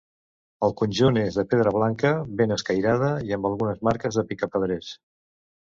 El 0.67 0.71
conjunt 0.79 1.19
és 1.23 1.37
de 1.41 1.45
pedra 1.51 1.73
blanca, 1.77 2.15
ben 2.41 2.57
escairada 2.59 3.13
i 3.29 3.39
amb 3.39 3.53
algunes 3.53 3.87
marques 3.91 4.21
de 4.21 4.29
picapedrers. 4.33 4.95